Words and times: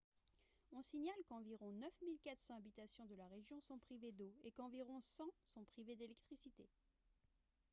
on 0.71 0.81
signale 0.81 1.13
qu'environ 1.29 1.73
9 1.73 1.87
400 2.23 2.55
habitations 2.55 3.05
de 3.05 3.13
la 3.13 3.27
région 3.27 3.61
sont 3.61 3.77
privées 3.77 4.11
d'eau 4.13 4.33
et 4.43 4.49
qu'environ 4.51 4.99
100 4.99 5.25
sont 5.43 5.63
privées 5.65 5.95
d'électricité 5.95 6.67